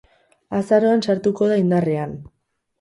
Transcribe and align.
Azaroan 0.59 1.05
sartuko 1.09 1.53
da 1.53 1.61
indarrean. 1.65 2.19